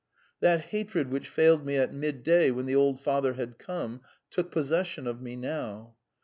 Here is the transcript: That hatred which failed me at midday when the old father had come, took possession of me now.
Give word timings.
That 0.39 0.61
hatred 0.61 1.11
which 1.11 1.27
failed 1.29 1.63
me 1.63 1.75
at 1.75 1.93
midday 1.93 2.49
when 2.49 2.65
the 2.65 2.75
old 2.75 2.99
father 2.99 3.33
had 3.33 3.59
come, 3.59 4.01
took 4.31 4.51
possession 4.51 5.05
of 5.05 5.21
me 5.21 5.35
now. 5.35 5.95